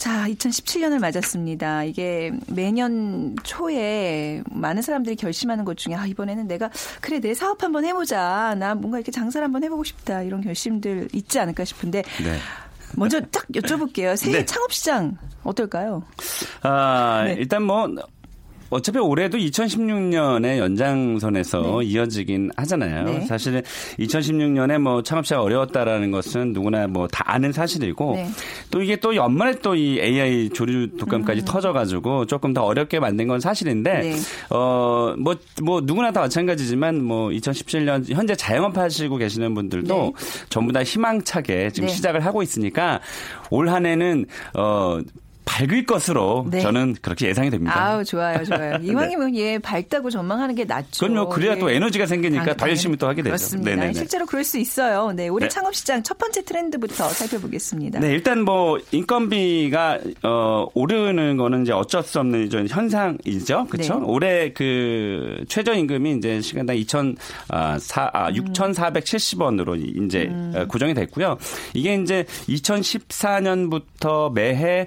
[0.03, 1.85] 자, 2017년을 맞았습니다.
[1.85, 6.71] 이게 매년 초에 많은 사람들이 결심하는 것 중에 아, 이번에는 내가
[7.01, 8.57] 그래 내 사업 한번 해보자.
[8.59, 10.23] 나 뭔가 이렇게 장사를 한번 해보고 싶다.
[10.23, 12.39] 이런 결심들 있지 않을까 싶은데 네.
[12.97, 14.15] 먼저 딱 여쭤볼게요.
[14.19, 14.45] 새해 네.
[14.45, 16.03] 창업 시장 어떨까요?
[16.63, 17.35] 아, 네.
[17.39, 17.89] 일단 뭐
[18.73, 23.05] 어차피 올해도 2016년의 연장선에서 이어지긴 하잖아요.
[23.05, 23.21] 네.
[23.27, 23.63] 사실은
[23.99, 28.29] 2016년에 뭐 창업 시가 어려웠다라는 것은 누구나 뭐 다 아는 사실이고 네.
[28.71, 33.41] 또 이게 또 연말에 또 이 AI 조류 독감까지 터져가지고 조금 더 어렵게 만든 건
[33.41, 34.17] 사실인데 네.
[34.49, 40.13] 어뭐뭐 누구나 다 마찬가지지만 뭐 2017년 현재 자영업 하시고 계시는 분들도 네.
[40.49, 41.95] 전부 다 희망차게 지금 네.
[41.95, 43.01] 시작을 하고 있으니까
[43.51, 44.99] 올 한해는 어
[45.45, 46.61] 밝을 것으로 네.
[46.61, 47.75] 저는 그렇게 예상이 됩니다.
[47.77, 48.79] 아우 좋아요, 좋아요.
[48.83, 51.07] 이왕이면 예 밝다고 전망하는 게 낫죠.
[51.07, 51.29] 그럼요.
[51.31, 51.59] 그래야 예.
[51.59, 53.31] 또 에너지가 생기니까 당- 더 열심히 또 하게 되죠.
[53.31, 53.71] 그렇습니다.
[53.71, 53.93] 네네네.
[53.95, 55.13] 실제로 그럴 수 있어요.
[55.13, 55.49] 네, 올해 네.
[55.49, 58.01] 창업 시장 첫 번째 트렌드부터 살펴보겠습니다.
[58.01, 63.67] 네, 일단 뭐 인건비가 어 오르는 거는 이제 어쩔 수 없는 현상이죠.
[63.69, 63.99] 그렇죠?
[63.99, 64.05] 네.
[64.07, 67.17] 올해 그 최저 임금이 이제 시간당 2천
[67.49, 68.35] 아, 사, 아 음.
[68.35, 71.37] 6,470원으로 이제 어, 고정이 됐고요.
[71.75, 74.87] 이게 이제 2014년부터 매해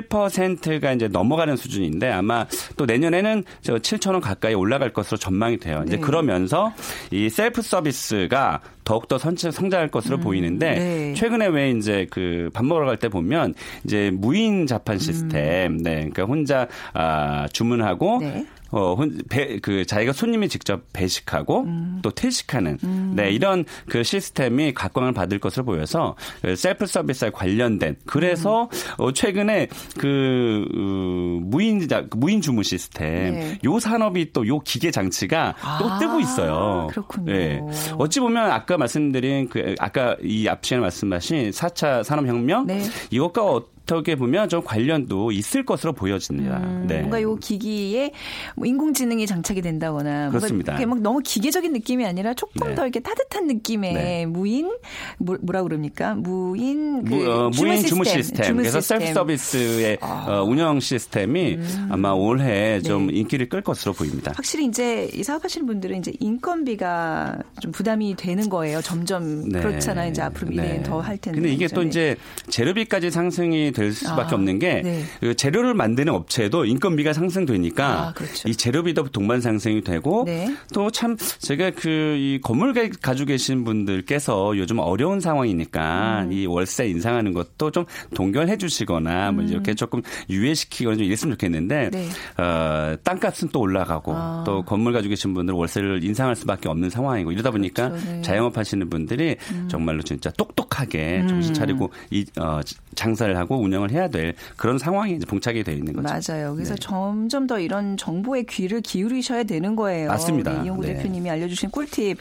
[0.00, 5.82] 7%가 이제 넘어가는 수준인데 아마 또 내년에는 저 7천 원 가까이 올라갈 것으로 전망이 돼요.
[5.86, 6.00] 이제 네.
[6.02, 6.72] 그러면서
[7.10, 11.14] 이 셀프 서비스가 더욱더 성장할 것으로 보이는데 네.
[11.14, 16.24] 최근에 왜 이제 그 밥 먹으러 갈 때 보면 이제 무인 자판 시스템, 네, 그러니까
[16.24, 18.46] 혼자 아, 주문하고 네.
[18.72, 21.98] 어, 혼, 배, 그, 자기가 손님이 직접 배식하고 음.
[22.02, 22.78] 또 퇴식하는,
[23.14, 28.68] 네, 이런 그 시스템이 각광을 받을 것으로 보여서 그 셀프 서비스에 관련된, 그래서 음.
[29.04, 33.58] 어, 최근에 그, 어, 무인, 자- 무인 주문 시스템, 네.
[33.64, 36.88] 요 산업이 또 요 기계 장치가 또 아, 뜨고 있어요.
[36.90, 37.32] 그렇군요.
[37.32, 37.60] 네.
[37.98, 42.82] 어찌 보면 아까 말씀드린 그, 아까 이 앞시에 말씀하신 4차 산업혁명, 네.
[43.10, 46.58] 이것과 어- 어떻게 보면 좀 관련도 있을 것으로 보여집니다.
[46.86, 46.98] 네.
[47.00, 48.12] 뭔가 요 기기에
[48.56, 50.74] 뭐 인공지능이 장착이 된다거나 그렇습니다.
[50.86, 52.74] 막 너무 기계적인 느낌이 아니라 조금 네.
[52.74, 54.26] 더 이렇게 따뜻한 느낌의 네.
[54.26, 54.70] 무인
[55.18, 56.14] 뭐, 뭐라 그럽니까?
[56.14, 58.44] 무인 그 무, 어, 무인 주무 시스템.
[58.46, 58.96] 주무 그래서 시스템.
[58.96, 59.00] 아.
[59.00, 61.58] 셀프 서비스의 어, 운영 시스템이
[61.90, 63.14] 아마 올해 좀 네.
[63.14, 64.32] 인기를 끌 것으로 보입니다.
[64.36, 68.80] 확실히 이제 이 사업하시는 분들은 이제 인건비가 좀 부담이 되는 거예요.
[68.80, 69.60] 점점 네.
[69.60, 70.10] 그렇잖아요.
[70.10, 70.82] 이제 앞으로 미래엔 네.
[70.82, 71.40] 더할 텐데.
[71.40, 71.88] 근데 이게 또 네.
[71.88, 72.16] 이제
[72.48, 75.04] 재료비까지 상승이 될 수밖에 아, 없는 게 네.
[75.20, 78.48] 그 재료를 만드는 업체도 인건비가 상승되니까 아, 그렇죠.
[78.48, 80.54] 이 재료비도 동반 상승이 되고 네.
[80.72, 86.32] 또참 제가 그 이 건물 가- 가지고 계신 분들께서 요즘 어려운 상황이니까 음.
[86.32, 91.90] 이 월세 인상하는 것도 좀 동결해 주시거나 뭐 이렇게 조금 유예시키거나 좀 이랬으면 좋겠는데 음.
[91.90, 92.08] 네.
[92.42, 94.42] 어, 땅값은 또 올라가고 아.
[94.46, 98.06] 또 건물 가지고 계신 분들은 월세를 인상할 수밖에 없는 상황이고 이러다 보니까 그렇죠.
[98.06, 98.12] 네.
[98.18, 98.22] 음.
[98.22, 99.36] 자영업 하시는 분들이
[99.68, 102.60] 정말로 진짜 똑똑하게 정신 차리고 이 어,
[102.94, 106.08] 장사를 하고 운영을 해야 될 그런 상황이 이제 봉착이 되어 있는 거죠.
[106.08, 106.54] 맞아요.
[106.54, 106.80] 그래서 네.
[106.80, 110.08] 점점 더 이런 정보에 귀를 기울이셔야 되는 거예요.
[110.08, 110.52] 맞습니다.
[110.52, 110.94] 우리 이용구 네.
[110.94, 112.18] 대표님이 알려주신 꿀팁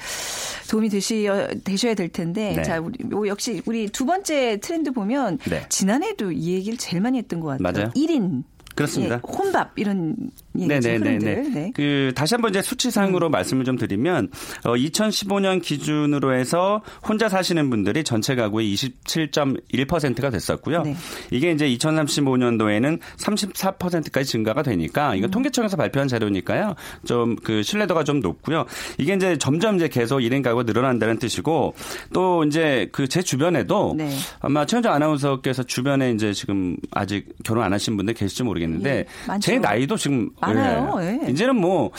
[0.69, 1.27] 도움이 되시,
[1.63, 2.53] 되셔야 될 텐데.
[2.55, 2.63] 네.
[2.63, 5.65] 자, 우리, 요 역시 우리 두 번째 트렌드 보면 네.
[5.69, 7.71] 지난해도 이 얘기를 제일 많이 했던 것 같아요.
[7.73, 7.91] 맞아요.
[7.95, 8.43] 1인.
[8.81, 9.15] 그렇습니다.
[9.15, 10.15] 예, 혼밥 이런.
[10.53, 10.97] 네네네네.
[10.97, 11.53] 흐름들.
[11.53, 11.71] 네.
[11.73, 14.29] 그 다시 한번 이제 수치상으로 말씀을 좀 드리면
[14.65, 20.83] 어, 2015년 기준으로 해서 혼자 사시는 분들이 전체 가구의 27.1%가 됐었고요.
[20.83, 20.95] 네.
[21.31, 26.75] 이게 이제 2035년도에는 34%까지 증가가 되니까 이거 통계청에서 발표한 자료니까요.
[27.05, 28.65] 좀 그 신뢰도가 좀 높고요.
[28.97, 31.73] 이게 이제 점점 이제 계속 1인 가구 늘어난다는 뜻이고
[32.13, 34.09] 또 이제 그 제 주변에도 네.
[34.39, 39.51] 아마 최현정 아나운서께서 주변에 이제 지금 아직 결혼 안 하신 분들 계실지 모르겠는데 예, 많죠.
[39.51, 40.95] 제 나이도 지금 많아요.
[41.01, 41.19] 예.
[41.25, 41.31] 예.
[41.31, 41.91] 이제는 뭐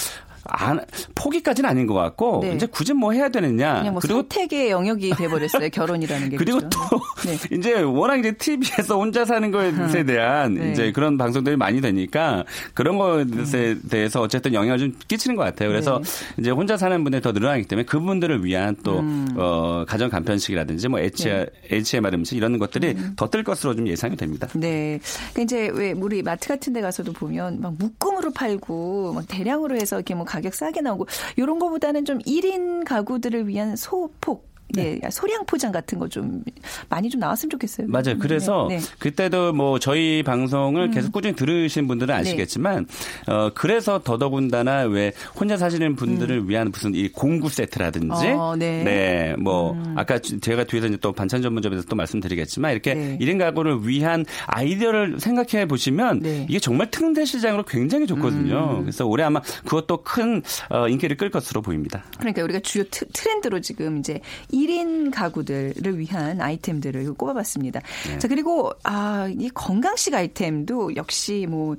[0.45, 0.81] 안,
[1.15, 2.55] 포기까지는 아닌 것 같고 네.
[2.55, 5.69] 이제 굳이 뭐 해야 되느냐 뭐 그리고 선택의 영역이 돼버렸어요.
[5.71, 6.37] 결혼이라는 게.
[6.37, 6.81] 그리고 그렇죠?
[6.91, 7.37] 또 네.
[7.57, 10.73] 이제 워낙 이제 TV에서 혼자 사는 것에 대한 네.
[10.73, 15.69] 이제 그런 방송들이 많이 되니까 그런 것에 대해서 어쨌든 영향을 좀 끼치는 것 같아요.
[15.69, 16.41] 그래서 네.
[16.41, 19.29] 이제 혼자 사는 분들이 더 늘어나기 때문에 그분들을 위한 또 음.
[19.37, 23.13] 어, 가정 간편식이라든지 뭐 HMR, HMR 음식 이런 것들이 음.
[23.17, 24.49] 더뜰 것으로 좀 예상이 됩니다.
[24.55, 24.99] 네.
[25.33, 29.97] 그러니까 이제 왜 우리 마트 같은 데 가서도 보면 막 묶음으로 팔고 막 대량으로 해서
[29.97, 35.01] 이렇게 뭐 가격 싸게 나오고 이런 거보다는 좀 1인 가구들을 위한 소폭 네.
[35.11, 36.45] 소량 포장 같은 거 좀
[36.91, 37.87] 많이 좀 나왔으면 좋겠어요.
[37.89, 38.19] 맞아요.
[38.19, 38.83] 그래서 네, 네.
[38.99, 42.87] 그때도 뭐 저희 방송을 계속 꾸준히 들으신 분들은 아시겠지만
[43.29, 49.35] 어 그래서 더더군다나 왜 혼자 사시는 분들을 위한 무슨 이 공구 세트라든지 어, 네.
[49.39, 53.17] 뭐 아까 제가 뒤에서 이제 또 반찬 전문점에서 또 말씀드리겠지만 이렇게 네.
[53.19, 56.47] 일 1인 가구를 위한 아이디어를 생각해 보시면 네.
[56.49, 58.81] 이게 정말 특대 시장으로 굉장히 좋거든요.
[58.81, 62.05] 그래서 올해 아마 그것도 큰 어, 인기를 끌 것으로 보입니다.
[62.19, 64.21] 그러니까 우리가 주요 트, 트렌드로 지금 이제
[64.67, 67.81] 1인 가구들을 위한 아이템들을 꼽아봤습니다.
[68.09, 68.19] 네.
[68.19, 71.77] 자, 그리고, 아, 이 건강식 아이템도 역시 뭐,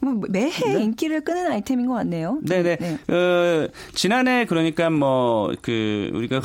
[0.00, 2.38] 뭐 매해 인기를 끄는 아이템인 것 같네요.
[2.42, 2.76] 네네.
[2.76, 2.98] 네.
[3.14, 6.40] 어, 지난해 그러니까 뭐 그 우리가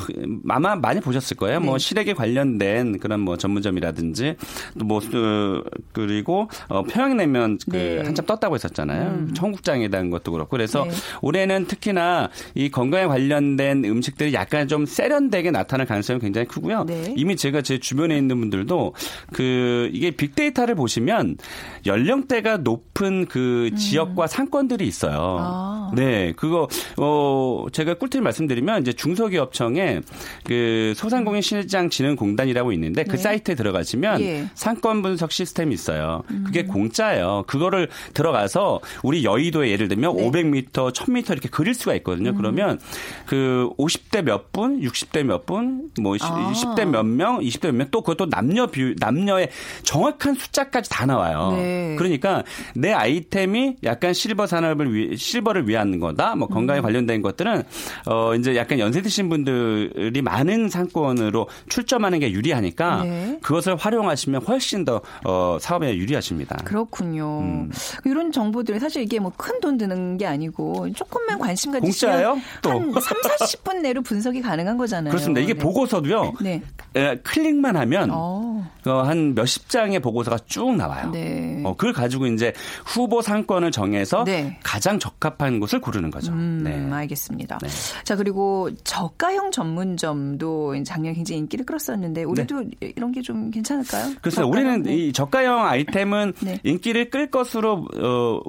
[0.47, 1.59] 아마 많이 보셨을 거예요.
[1.59, 1.79] 뭐 네.
[1.79, 4.35] 시래기 관련된 그런 뭐 전문점이라든지
[4.79, 8.01] 또뭐 그, 그리고 어, 평양냉면 그 네.
[8.03, 9.33] 한참 떴다고 했었잖아요.
[9.33, 10.91] 청국장에 대한 것도 그렇고 그래서 네.
[11.21, 16.83] 올해는 특히나 이 건강에 관련된 음식들이 약간 좀 세련되게 나타 날 가능성이 굉장히 크고요.
[16.85, 17.13] 네.
[17.15, 18.93] 이미 제가 제 주변에 있는 분들도
[19.33, 21.37] 그 이게 빅데이터를 보시면
[21.85, 25.13] 연령대가 높은 그 지역과 상권들이 있어요.
[25.13, 25.37] 음.
[25.39, 25.91] 아.
[25.95, 30.01] 네, 그거 어 제가 꿀팁 말씀드리면 이제 중소기업청에
[30.43, 33.17] 그 소상공인 시장 진흥공단이라고 있는데 그 네.
[33.17, 34.41] 사이트에 들어가시면 예.
[34.41, 34.49] 음.
[34.53, 36.23] 상권 분석 시스템이 있어요.
[36.45, 37.45] 그게 공짜예요.
[37.47, 40.29] 그거를 들어가서 우리 여의도에 예를 들면 네.
[40.29, 41.97] 500m, 1000m 이렇게 그릴 수가 음.
[41.97, 42.35] 있거든요.
[42.35, 42.79] 그러면
[43.25, 45.58] 그 50대 몇 분, 60대 몇 분,
[46.01, 46.53] 뭐 아.
[46.53, 49.49] 10대 몇 명, 20대 몇 명, 또 그것도 남녀 비율, 남녀의
[49.83, 51.51] 정확한 숫자까지 다 나와요.
[51.55, 51.95] 네.
[51.97, 52.43] 그러니까
[52.75, 56.35] 내 아이템이 약간 실버 산업을 위, 실버를 위한 거다.
[56.35, 56.53] 뭐 음.
[56.53, 57.63] 건강에 관련된 것들은
[58.07, 63.39] 어 이제 약간 연세 드신 분들이 많은 상권으로 출점하는 게 유리하니까 네.
[63.41, 66.57] 그것을 활용하시면 훨씬 더 어, 사업에 유리하십니다.
[66.63, 67.39] 그렇군요.
[67.41, 67.71] 음.
[68.05, 72.41] 이런 정보들이 사실 이게 뭐 큰 돈 드는 게 아니고 조금만 관심 가지시면 공짜예요?
[72.61, 72.69] 또.
[72.69, 75.11] 한 3, 40분 내로 분석이 가능한 거잖아요.
[75.11, 75.41] 그렇습니다.
[75.49, 75.59] 이게 네.
[75.63, 76.33] 보고서도요.
[76.41, 76.61] 네.
[76.95, 78.67] 에, 클릭만 하면 어.
[78.85, 81.09] 어, 한 몇십 장의 보고서가 쭉 나와요.
[81.11, 81.61] 네.
[81.65, 82.53] 어, 그걸 가지고 이제
[82.85, 84.59] 후보 상권을 정해서 네.
[84.63, 86.31] 가장 적합한 곳을 고르는 거죠.
[86.31, 86.87] 음, 네.
[86.95, 87.57] 알겠습니다.
[87.61, 87.69] 네.
[88.03, 94.13] 자, 그리고 저가형 전문점도 작년 굉장히 인기를 끌었었는데 우리도 이런 게 좀 괜찮을까요?
[94.21, 94.47] 그래서?
[94.47, 94.95] 우리는 네.
[94.95, 96.59] 이 저가형 아이템은 네.
[96.63, 98.39] 인기를 끌 것으로 어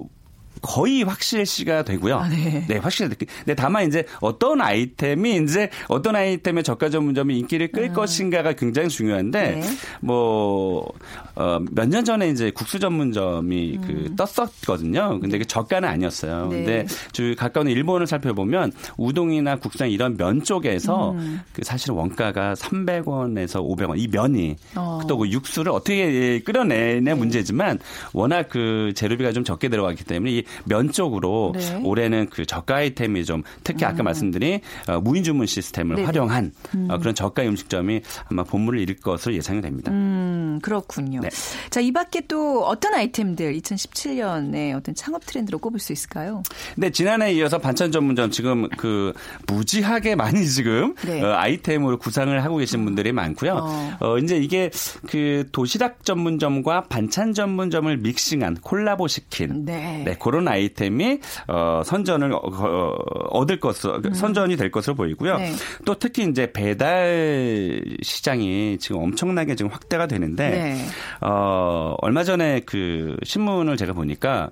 [0.62, 2.16] 거의 확실시가 되고요.
[2.16, 2.78] 아, 네.
[2.78, 3.10] 확실히.
[3.14, 9.54] 근데 다만 이제 어떤 아이템이 이제 어떤 아이템의 저가 전문점이 인기를 끌 것인가가 굉장히 중요한데
[9.54, 9.60] 음.
[9.60, 9.66] 네.
[10.00, 10.92] 뭐,
[11.34, 15.18] 어, 몇년 전에 이제 국수 전문점이 그 떴었거든요.
[15.20, 16.44] 근데 그 저가는 아니었어요.
[16.44, 16.50] 음.
[16.50, 16.56] 네.
[16.56, 21.40] 근데 저 가까운 일본을 살펴보면 우동이나 국수나 이런 면 쪽에서 음.
[21.52, 25.00] 그 사실 원가가 300원에서 500원 이 면이 어.
[25.08, 27.78] 또그 육수를 어떻게 끓여내냐 문제지만
[28.12, 31.76] 워낙 그 재료비가 좀 적게 들어가기 때문에 이면 쪽으로 네.
[31.76, 31.86] 음.
[31.86, 36.06] 올해는 그 저가 아이템이 좀 특히 아까 말씀드린 어, 무인 주문 시스템을 네네.
[36.06, 36.52] 활용한
[36.88, 39.90] 어, 그런 저가 음식점이 아마 본물을 잃을 것으로 예상이 됩니다.
[39.92, 41.20] 음, 그렇군요.
[41.20, 41.28] 네.
[41.70, 46.42] 자, 이 밖에 또 어떤 아이템들 2017년에 어떤 창업 트렌드로 꼽을 수 있을까요?
[46.74, 49.12] 근데 지난해에 이어서 반찬 전문점 지금 그
[49.46, 51.22] 무지하게 많이 지금 네.
[51.22, 53.52] 어, 아이템으로 구상을 하고 계신 분들이 많고요.
[53.54, 53.96] 어.
[54.00, 54.18] 어.
[54.18, 54.70] 이제 이게
[55.08, 60.02] 그 도시락 전문점과 반찬 전문점을 믹싱한 콜라보 시킨 네.
[60.04, 62.94] 네, 그런 아이템이 어, 선전을 어, 어,
[63.30, 65.34] 얻을 것으로 선전이 될 것으로 보이고요.
[65.34, 65.38] 음.
[65.38, 65.52] 네.
[65.84, 70.86] 또 특히 이제 배달 시장이 지금 엄청나게 지금 확대가 되는데 네.
[71.20, 74.50] 어, 얼마 전에 그 신문을 제가 보니까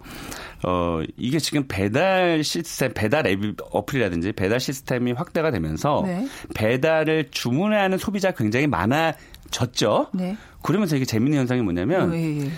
[0.64, 3.38] 어, 이게 지금 배달 시스템, 배달 앱
[3.70, 6.27] 어플이라든지 배달 시스템이 확대가 되면서 네.
[6.55, 10.09] 배달을 주문하는 소비자가 굉장히 많아졌죠.
[10.14, 10.37] 네.
[10.62, 12.51] 그러면서 이게 재밌는 현상이 뭐냐면 예, 예.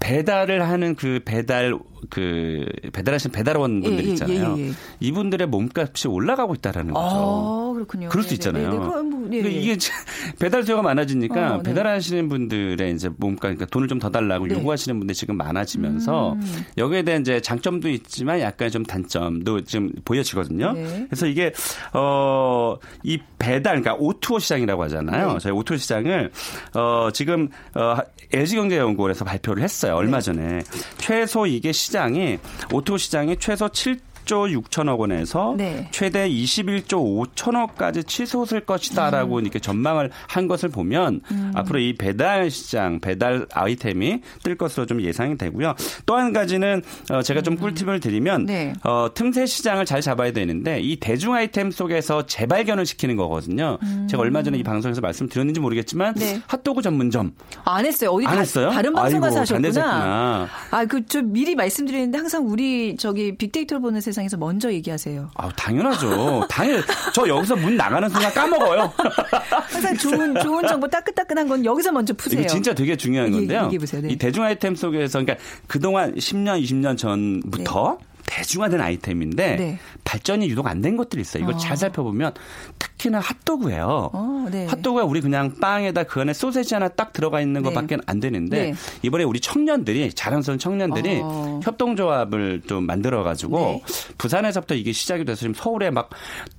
[0.00, 4.54] 배달을 하는 그 배달 그 배달하시는 배달원 분들 예, 예, 있잖아요.
[4.56, 4.72] 예, 예, 예.
[5.00, 7.06] 이분들의 몸값이 올라가고 있다라는 거죠.
[7.06, 8.08] 아, 그렇군요.
[8.08, 8.70] 그럴 수 네, 있잖아요.
[8.70, 8.84] 네, 네.
[8.84, 9.50] 뭐, 예, 예.
[9.50, 9.76] 이게
[10.40, 11.62] 배달 수요가 많아지니까 어, 네.
[11.64, 14.54] 배달하시는 분들의 이제 몸값, 그러니까 돈을 좀 더 달라고 네.
[14.54, 16.64] 요구하시는 분들이 지금 많아지면서 음.
[16.76, 20.72] 여기에 대한 이제 장점도 있지만 약간 좀 단점도 지금 보여지거든요.
[20.72, 21.06] 네.
[21.08, 21.52] 그래서 이게
[21.92, 25.32] 어이 배달, 그러니까 오투오 시장이라고 하잖아요.
[25.32, 25.38] 네.
[25.40, 26.30] 저희 오투오 시장을
[26.74, 27.96] 어 지금 어
[28.32, 29.96] LG경제연구원에서 발표를 했어요.
[29.96, 30.24] 얼마 네.
[30.24, 30.62] 전에
[30.98, 32.38] 최소 이게 시 장이
[32.72, 35.88] O2O 시장이 최소 7 조 6천억 원에서 네.
[35.90, 39.40] 최대 21조 5천억까지 치솟을 것이다라고 음.
[39.42, 41.22] 이렇게 전망을 한 것을 보면
[41.54, 45.74] 앞으로 이 배달 시장, 배달 아이템이 뜰 것으로 좀 예상이 되고요.
[46.04, 48.46] 또 한 가지는 어, 제가 좀 꿀팁을 드리면 음.
[48.46, 48.72] 네.
[48.84, 53.78] 어, 틈새 시장을 잘 잡아야 되는데 이 대중 아이템 속에서 재발견을 시키는 거거든요.
[54.10, 56.18] 제가 얼마 전에 이 방송에서 말씀드렸는지 모르겠지만 음.
[56.18, 56.40] 네.
[56.48, 57.32] 핫도그 전문점
[57.64, 58.10] 안 했어요.
[58.10, 58.70] 어디 안 다, 했어요?
[58.70, 60.48] 다른 방송 가서 하셨구나.
[60.70, 65.30] 아, 그저 미리 말씀드리는데 항상 우리 저기 빅데이터를 보는 세상 에서 먼저 얘기하세요.
[65.34, 66.46] 아, 당연하죠.
[66.50, 66.82] 당연.
[67.14, 68.92] 저 여기서 문 나가는 순간 까먹어요.
[69.70, 72.40] 항상 좋은 좋은 정보 따끈따끈한 건 여기서 먼저 푸세요.
[72.40, 73.64] 이게 진짜 되게 중요한 얘기- 건데요.
[73.64, 74.02] 얘기해보세요.
[74.02, 74.08] 네.
[74.10, 79.78] 이 대중 아이템 속에서 그러니까 그동안 10년, 20년 전부터 대중화된 아이템인데 네.
[80.08, 81.42] 발전이 유독 안 된 것들이 있어요.
[81.42, 81.58] 이걸 어.
[81.58, 82.32] 잘 살펴보면
[82.78, 84.10] 특히나 핫도그예요.
[84.12, 84.66] 어, 네.
[84.66, 87.68] 핫도그가 우리 그냥 빵에다 그 안에 소세지 하나 딱 들어가 있는 네.
[87.68, 88.74] 것밖에 안 되는데 네.
[89.02, 91.60] 이번에 우리 청년들이 자랑스러운 청년들이 어.
[91.64, 93.82] 협동조합을 좀 만들어 가지고 네.
[94.18, 96.10] 부산에서부터 이게 시작이 돼서 지금 서울에 막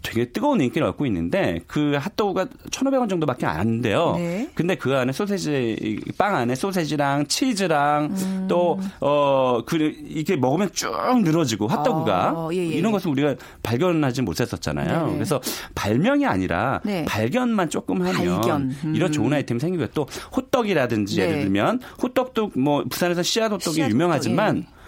[0.02, 4.16] 되게 뜨거운 인기를 얻고 있는데 그 핫도그가 1,500원 정도밖에 안 한대요.
[4.18, 4.50] 네.
[4.54, 8.48] 근데 그 안에 소세지 빵 안에 소세지랑 치즈랑 음.
[8.50, 10.92] 또어그 이게 먹으면 쭉
[11.24, 12.94] 늘어지고 핫도그가 어, 예, 예, 이런 예.
[12.94, 15.06] 것을 우리가 발견하지 못했었잖아요.
[15.06, 15.14] 네네.
[15.14, 15.42] 그래서
[15.76, 17.06] 발명이 아니라 네.
[17.06, 18.72] 발견만 조금 하면 발견.
[18.84, 18.96] 음.
[18.96, 21.24] 이런 좋은 아이템이 생기고 또 호떡이라든지 네.
[21.24, 24.79] 예를 들면 호떡도 뭐 부산에서 씨앗 호떡이 씨앗 유명하지만 호떡, 예.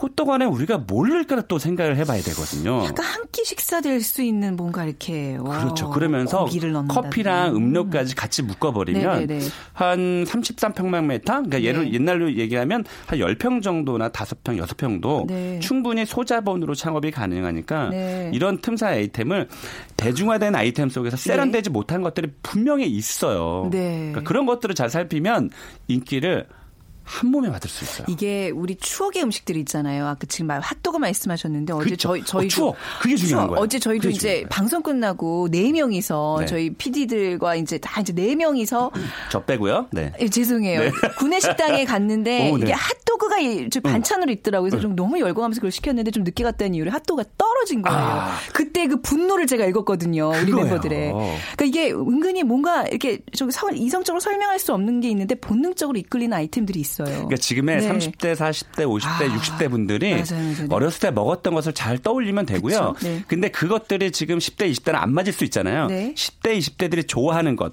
[0.00, 2.84] 호떡 안에 우리가 뭘 넣을까 또 생각을 해봐야 되거든요.
[2.84, 5.90] 약간 한 끼 식사 될 수 있는 뭔가 이렇게 와, 그렇죠.
[5.90, 6.46] 그러면서.
[6.88, 9.44] 커피랑 음료까지 같이 묶어버리면 네네네.
[9.74, 11.24] 한 33평방미터?
[11.24, 11.92] 그러니까 예를 네.
[11.92, 15.60] 옛날로 얘기하면 한 10평 정도나 5평, 6평도 네.
[15.60, 18.30] 충분히 소자본으로 창업이 가능하니까 네.
[18.32, 19.48] 이런 틈사 아이템을
[19.96, 23.68] 대중화된 아이템 속에서 세련되지 못한 것들이 분명히 있어요.
[23.70, 24.08] 네.
[24.12, 25.50] 그러니까 그런 것들을 잘 살피면
[25.88, 26.46] 인기를
[27.06, 28.04] 한 몸에 받을 수 있어요.
[28.08, 30.06] 이게 우리 추억의 음식들이 있잖아요.
[30.06, 32.08] 아까 지금 말 핫도그 말씀하셨는데 어제 그렇죠.
[32.08, 32.76] 저희 저희 어, 추억.
[33.00, 33.60] 그게 중요한 거예요.
[33.62, 34.44] 어제 저희도 이제.
[34.50, 36.46] 방송 끝나고 네 명이서 네.
[36.46, 38.90] 저희 PD들과 이제 다 이제 네 명이서
[39.30, 39.86] 저 빼고요.
[39.92, 40.12] 네.
[40.20, 40.90] 예, 죄송해요.
[41.18, 42.64] 구내 식당에 갔는데 오, 네.
[42.64, 44.70] 이게 핫도그가 이- 저 반찬으로 있더라고요.
[44.70, 47.98] 그래서 좀 너무 열광하면서 그걸 시켰는데 좀 늦게 갔다는 이유로 핫도그가 떨어진 거예요.
[47.98, 48.36] 아.
[48.52, 50.30] 그때 그 분노를 제가 읽었거든요.
[50.30, 50.66] 우리 그거예요.
[50.66, 51.12] 멤버들의.
[51.12, 56.32] 그러니까 이게 은근히 뭔가 이렇게 좀 서- 이성적으로 설명할 수 없는 게 있는데 본능적으로 이끌리는
[56.36, 56.95] 아이템들이 있어요.
[57.04, 57.88] 그러니까 지금의 네.
[57.88, 60.54] 30대, 40대, 50대, 아, 60대 분들이 맞아요, 맞아요.
[60.54, 60.66] 네.
[60.70, 62.94] 어렸을 때 먹었던 것을 잘 떠올리면 되고요.
[62.94, 63.22] 그쵸, 네.
[63.26, 65.86] 근데 그것들이 지금 10대, 20대는 안 맞을 수 있잖아요.
[65.86, 66.06] 네.
[66.06, 66.14] 음.
[66.14, 67.72] 10대, 20대들이 좋아하는 것,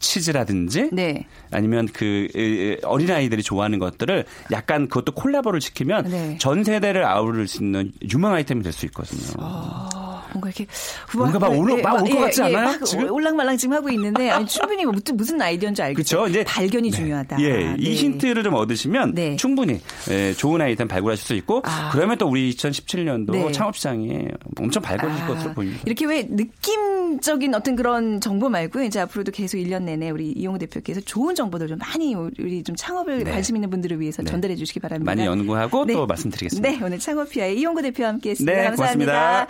[0.00, 1.26] 치즈라든지 네.
[1.50, 6.38] 아니면 그 어린아이들이 좋아하는 것들을 약간 그것도 콜라보를 시키면 네.
[6.40, 10.07] 전 세대를 아우를 수 있는 유망 아이템이 될 수 있거든요.
[10.32, 10.66] 뭔가 이렇게
[11.16, 12.64] 뭔가 막 오를- 막 올것 같지 않아요?
[12.78, 13.10] 막 지금?
[13.10, 16.20] 올랑말랑 지금 하고 있는데 아니, 충분히 뭐 무슨 무슨 아이디어인 줄 알겠어요.
[16.20, 16.30] 그렇죠.
[16.30, 17.40] 이제 발견이 중요하다.
[17.40, 17.94] 예, 이 네.
[17.94, 19.36] 힌트를 좀 얻으시면 네.
[19.36, 21.90] 충분히 예, 좋은 아이템 발굴하실 수 있고 아.
[21.92, 23.52] 그러면 또 우리 2017년도 네.
[23.52, 24.26] 창업 시장이
[24.58, 25.82] 엄청 밝아질 아, 것으로 보입니다.
[25.86, 26.78] 이렇게 왜 느낌
[27.20, 31.68] 적인 어떤 그런 정보 말고 이제 앞으로도 계속 1년 내내 우리 이용호 대표께서 좋은 정보들
[31.68, 33.30] 좀 많이 우리 좀 창업을 네.
[33.30, 34.30] 관심 있는 분들을 위해서 네.
[34.30, 35.10] 전달해 주시기 바랍니다.
[35.10, 35.94] 많이 연구하고 네.
[35.94, 36.70] 또 말씀드리겠습니다.
[36.70, 38.56] 네, 오늘 창업피아의 이용구 대표와 함께 했습니다.
[38.56, 39.12] 네, 감사합니다.
[39.12, 39.48] 고맙습니다.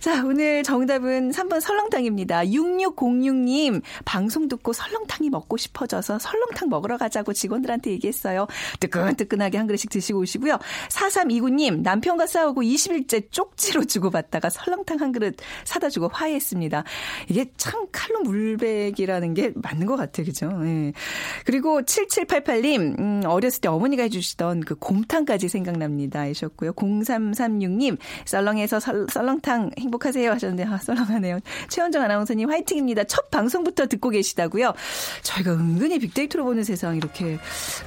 [0.00, 2.44] 자, 오늘 정답은 3번 설렁탕입니다.
[2.44, 8.46] 6606님, 방송 듣고 설렁탕이 먹고 싶어져서 설렁탕 먹으러 가자고 직원들한테 얘기했어요.
[8.80, 10.58] 뜨끈뜨끈하게 한 그릇씩 드시고 오시고요.
[10.90, 16.84] 4329님, 남편과 싸우고 20일째 쪽지로 주고받다가 설렁탕 한 그릇 사다 주고 화해했습니다.
[17.28, 20.26] 이게 참 칼로 물베기라는 게 맞는 것 같아요.
[20.26, 20.50] 그죠?
[20.64, 20.92] 예.
[21.44, 26.20] 그리고 7788님, 음, 어렸을 때 어머니가 해주시던 그 곰탕까지 생각납니다.
[26.20, 26.72] 하셨고요.
[26.72, 31.40] 0336님, 썰렁에서 설, 썰렁탕 행복하세요 하셨는데, 아, 썰렁하네요.
[31.68, 33.04] 최원정 아나운서님 화이팅입니다.
[33.04, 34.72] 첫 방송부터 듣고 계시다고요.
[35.22, 37.38] 저희가 은근히 빅데이터로 보는 세상 이렇게,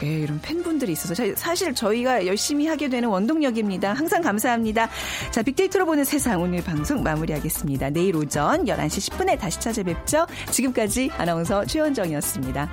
[0.04, 3.94] 예, 이런 팬분들이 있어서 자, 사실 저희가 열심히 하게 되는 원동력입니다.
[3.94, 4.90] 항상 감사합니다.
[5.32, 7.90] 자, 빅데이터로 보는 세상 오늘 방송 마무리하겠습니다.
[7.90, 10.26] 내일 오전 11시 10분에 다시 찾아뵙죠.
[10.52, 12.70] 지금까지 아나운서 최원정이었습니다.